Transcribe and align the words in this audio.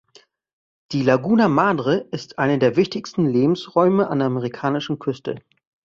Die 0.93 1.03
Laguna 1.03 1.47
Madre 1.47 2.07
ist 2.09 2.39
eine 2.39 2.57
der 2.57 2.75
wichtigsten 2.75 3.27
Lebensräume 3.27 4.07
an 4.07 4.17
der 4.17 4.29
amerikanischen 4.29 4.97
Küste. 4.97 5.43